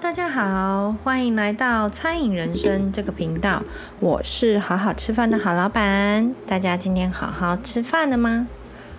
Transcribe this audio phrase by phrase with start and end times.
[0.00, 3.64] 大家好，欢迎来到餐饮人生这个频道。
[3.98, 6.32] 我是好好吃饭的好老板。
[6.46, 8.46] 大家今天好好吃饭了吗？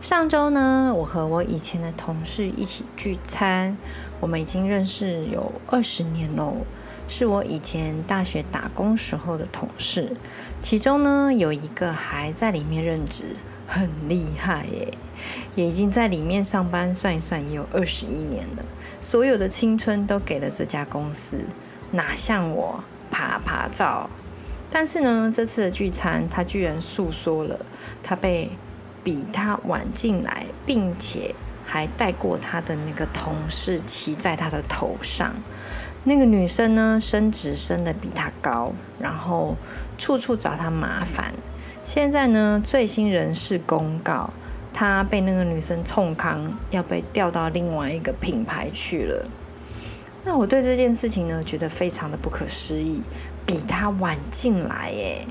[0.00, 3.76] 上周呢，我和我以前的同事一起聚餐，
[4.18, 6.56] 我们已经认识有二十年喽，
[7.06, 10.16] 是我以前大学打工时候的同事。
[10.60, 13.36] 其中呢，有一个还在里面任职，
[13.68, 14.92] 很厉害耶，
[15.54, 18.64] 也已经在里面上班，算一算也有二十一年了。
[19.00, 21.38] 所有的青春都给了这家公司，
[21.92, 24.10] 哪像我爬爬照。
[24.70, 27.58] 但是呢，这次的聚餐，他居然诉说了
[28.02, 28.50] 他被
[29.02, 35.34] 比他晚进来，并且还带过他的那个同事骑在他的头上。
[36.04, 39.56] 那个女生呢，升职升得比他高，然后
[39.98, 41.34] 处处找他麻烦。
[41.82, 44.30] 现在呢，最新人事公告。
[44.72, 49.28] 他被那个女生冲康，要被调到另外一个品牌去了。
[50.24, 53.02] 那我对这件事情呢，觉得非常的不可思议。
[53.46, 55.26] 比他晚进来，耶，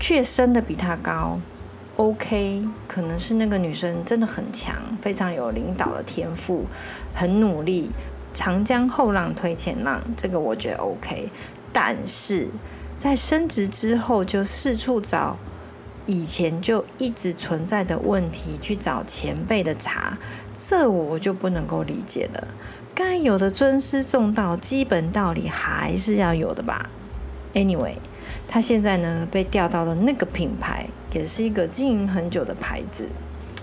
[0.00, 1.38] 却升的比他高。
[1.96, 6.66] OK，可能是那个女生真的很强，非常有领导的天赋，
[7.14, 7.90] 很努力。
[8.34, 11.30] 长江后浪推前浪，这个我觉得 OK。
[11.72, 12.48] 但是
[12.96, 15.36] 在升职之后，就四处找。
[16.06, 20.18] 以前就一直存在的问题，去找前辈的茬，
[20.56, 22.48] 这我就不能够理解了。
[22.94, 26.90] 该有的尊师重道，基本道理还是要有的吧。
[27.54, 27.96] Anyway，
[28.48, 33.08] 他现在呢被调到了那个品牌，也是一个经营很久的牌子，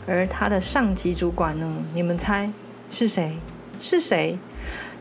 [0.08, 2.52] 而他的上级主管呢，你们猜
[2.90, 3.38] 是谁？
[3.80, 4.40] 是谁？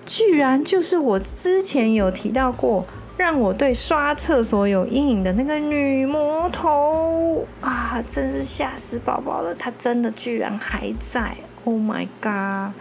[0.05, 2.86] 居然就是我之前有提到过。
[3.19, 9.52] 让我对刷厕所有阴影的那个女魔头啊，真是吓死宝宝了！
[9.56, 12.72] 她真的居然还在！Oh my god！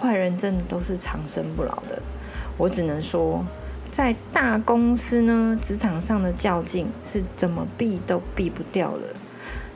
[0.00, 2.02] 坏人真的都是长生不老的。
[2.56, 3.44] 我只能说，
[3.88, 9.14] 在大公司呢，职场上的较劲是怎么避都避不掉的。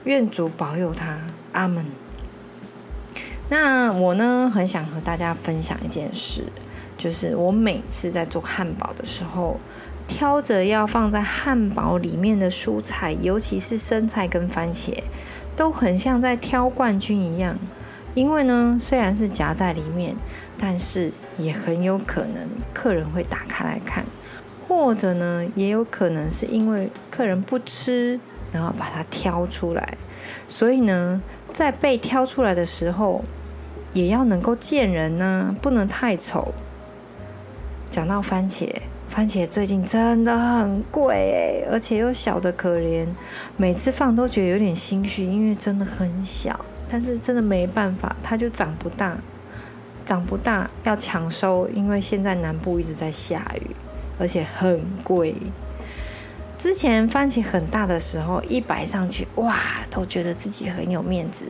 [0.02, 1.20] 愿主保佑他，
[1.52, 1.86] 阿门。
[3.48, 6.46] 那我呢，很想和大家分享一件事，
[6.98, 9.60] 就是我每次在做汉堡的时候。
[10.10, 14.92] 挑着要放在汉堡里面的蔬菜，尤其是生菜跟番茄，
[15.54, 17.56] 都很像在挑冠军一样。
[18.14, 20.16] 因为呢，虽然是夹在里面，
[20.58, 24.04] 但是也很有可能客人会打开来看，
[24.66, 28.18] 或者呢，也有可能是因为客人不吃，
[28.50, 29.96] 然后把它挑出来。
[30.48, 31.22] 所以呢，
[31.52, 33.22] 在被挑出来的时候，
[33.92, 36.52] 也要能够见人呢，不能太丑。
[37.88, 38.68] 讲到番茄。
[39.10, 43.08] 番茄最近真的很贵诶，而且又小得可怜，
[43.56, 46.64] 每次放都觉得有点心虚，因为真的很小。
[46.88, 49.18] 但是真的没办法，它就长不大，
[50.06, 53.74] 长不大要抢收，因为现在南部一直在下雨，
[54.16, 55.34] 而且很贵。
[56.56, 59.58] 之前番茄很大的时候，一摆上去，哇，
[59.90, 61.46] 都觉得自己很有面子，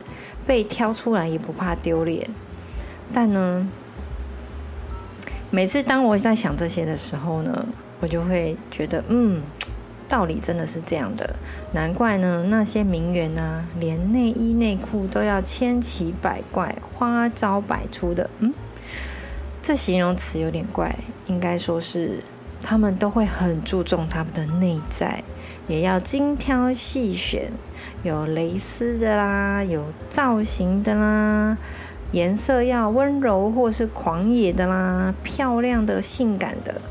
[0.47, 2.27] 被挑出来也不怕丢脸。
[3.13, 3.67] 但呢，
[5.53, 7.65] 每次当我在想这些的时候呢，
[7.99, 9.41] 我就会觉得，嗯，
[10.07, 11.35] 道理真的是这样的。
[11.73, 18.29] 难怪呢，那些名媛啊，连内衣内裤都要千奇百怪、花招百出的。
[18.39, 18.53] 嗯，
[19.61, 20.95] 这形容词有点怪，
[21.27, 22.23] 应该说是
[22.61, 25.21] 他们都会很注重他们的内在，
[25.67, 27.51] 也要精挑细选，
[28.03, 31.57] 有蕾丝的啦，有造型的啦。
[32.11, 36.81] 颜色要温柔或是狂野的啦，漂亮的、性感的，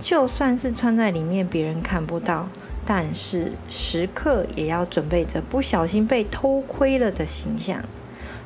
[0.00, 2.48] 就算是穿在里面别人看不到，
[2.84, 7.82] 但是时刻也要准备着不小心被偷窥了的形象。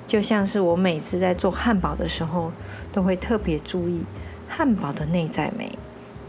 [0.07, 2.53] 就像是我每次在做汉堡的时候，
[2.93, 4.05] 都会特别注意
[4.49, 5.79] 汉堡的内在美，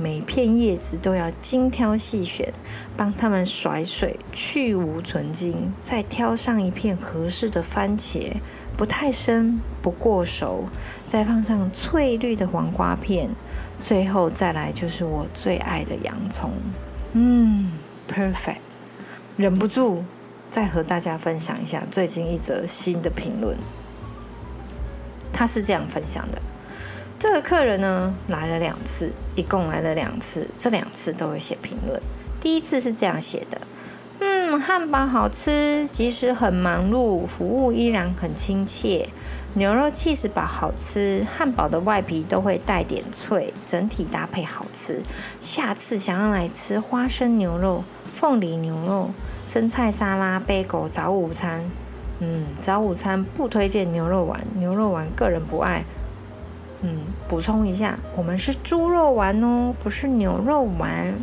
[0.01, 2.51] 每片叶子都要精挑细选，
[2.97, 8.37] 帮他们甩水去无存菁，再挑上一片合适的番茄。
[8.75, 10.63] 不太生，不过熟，
[11.05, 13.29] 再放上翠绿的黄瓜片，
[13.79, 16.51] 最后再来就是我最爱的洋葱。
[17.13, 17.73] 嗯
[18.09, 18.57] ，perfect。
[19.37, 20.03] 忍不住
[20.49, 23.55] 再和大家分享一下最近一则新的评论。
[25.31, 26.41] 他是这样分享的：
[27.21, 32.01] 这个客人呢来了两次，一共来了两次，这两次都会写评论。
[32.39, 33.61] 第一次是这样写的。
[34.21, 39.07] 嗯汉堡好吃，即使很忙碌，服务依然很亲切。
[39.53, 45.03] 牛肉起司堡好吃，汉堡的外皮都会带点脆，整体搭配好吃。
[45.39, 47.83] 下次想要来吃花生牛肉、
[48.15, 49.11] 凤梨牛肉、
[49.45, 51.69] 生菜沙拉、贝果早午餐。
[52.17, 55.85] 嗯，早午餐不推荐牛肉丸，牛肉丸个人不爱。
[56.81, 61.13] 嗯，补充一下，我们是猪肉丸哦，不是牛肉丸。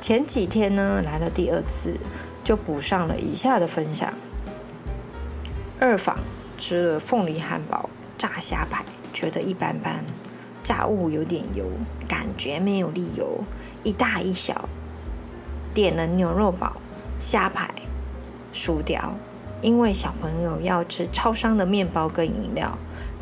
[0.00, 1.96] 前几天呢，来了第二次，
[2.44, 4.12] 就补上了以下的分享。
[5.80, 6.18] 二坊
[6.58, 10.04] 吃了凤梨汉堡、炸虾排，觉得一般般，
[10.62, 11.64] 炸物有点油，
[12.06, 13.44] 感觉没有力油，
[13.82, 14.68] 一大一小。
[15.72, 16.76] 点了牛肉堡、
[17.18, 17.70] 虾排、
[18.52, 19.14] 薯条，
[19.62, 22.76] 因为小朋友要吃超商的面包跟饮料，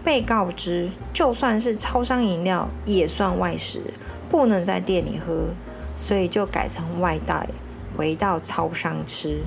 [0.04, 3.80] 被告知就算是超商饮料也算外食，
[4.28, 5.48] 不能在店里喝。
[5.96, 7.46] 所以就改成外带，
[7.94, 9.40] 回到超商吃。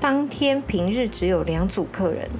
[0.00, 2.30] 当天平日只有两组客人，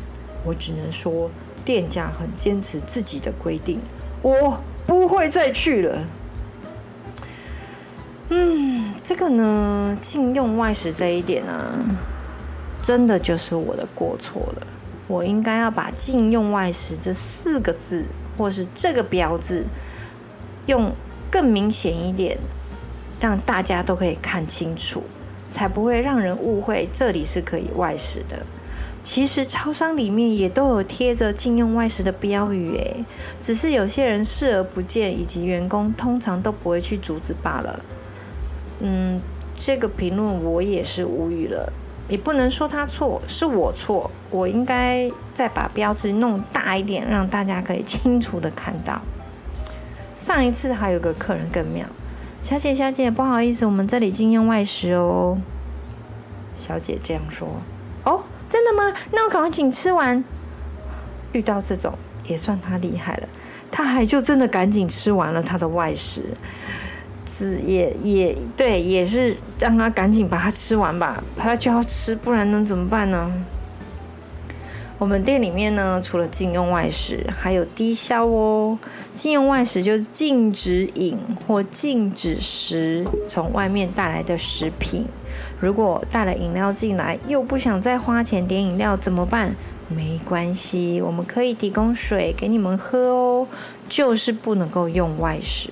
[0.42, 1.30] 我只能说
[1.62, 3.78] 店家很坚持自己的规定，
[4.22, 6.04] 我不会再去了。
[8.30, 11.84] 嗯，这个呢，禁用外食这一点呢、啊，
[12.80, 14.66] 真的就是我的过错了。
[15.06, 18.04] 我应该要把“禁用外食”这四个字，
[18.36, 19.64] 或是这个标志，
[20.66, 20.92] 用
[21.30, 22.38] 更明显一点。
[23.18, 25.02] 让大家都可以看清楚，
[25.48, 28.44] 才不会让人误会这里是可以外食的。
[29.02, 33.06] 其实超商里面也都有贴着禁用外食的标语，诶，
[33.40, 37.82] 只是有些人视而不见，以及员工通常都不会去阻止罢了。
[38.80, 39.18] 嗯，
[39.54, 41.72] 这个评论我也是无语了，
[42.08, 49.02] 也不能说他错，是我错，我应该再把标志弄大一点，让大家可以清楚的看到。
[50.14, 51.86] 上一次还有个客人更妙。
[52.40, 55.38] 小姐，小姐，不好意思，我们这里禁用外食哦。
[56.54, 57.48] 小姐这样说
[58.04, 58.96] ：“哦，真的吗？
[59.10, 60.22] 那我赶快请吃完。”
[61.32, 61.92] 遇到这种
[62.24, 63.28] 也算他厉害了，
[63.70, 66.34] 他还就真的赶紧吃完了他的外食。
[67.26, 73.30] 子也也对，也是让他赶紧把它吃完吧，他就要吃，不然能怎么办呢？
[74.98, 78.78] 我们店里面呢，除了禁用外食，还有低消哦。
[79.12, 85.06] 禁用外食就是禁止饮或禁止食从外面带来的食品。
[85.60, 89.54] 如果带了饮料进来，又不想再花钱点饮料，怎么办？
[89.88, 93.46] 没关系，我们可以提供水给你们喝哦。
[93.88, 95.70] 就是不能够用外食。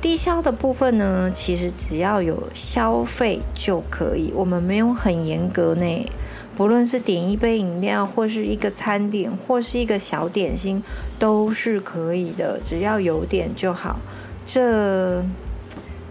[0.00, 6.06] 低消的部分呢，其实只要有消费就可以，我们没有很严格呢。
[6.56, 10.82] 不论是点一杯饮料，或是一个餐点，或是一个小点心，
[11.18, 13.98] 都是可以的，只要有点就好。
[14.44, 15.24] 这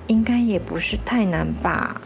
[0.07, 2.01] 应该也不是太难吧？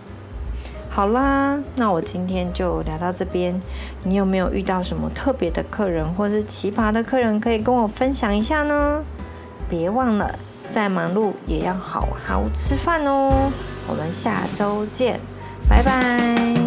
[0.89, 3.59] 好啦，那我今天就聊到这边。
[4.03, 9.03] 你有没有遇到什么特别的客人，或是奇葩的客人，可以跟我分享一下呢？
[9.69, 10.37] 别忘了，
[10.73, 13.51] 再忙碌也要好好吃饭哦。
[13.87, 15.19] 我们下周见，
[15.67, 16.60] 拜拜。